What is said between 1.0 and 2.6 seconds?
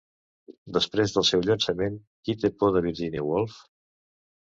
del seu llançament, Qui té